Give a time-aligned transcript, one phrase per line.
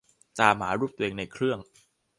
[0.39, 1.59] ตามหารูปตัวเองในเครื่อง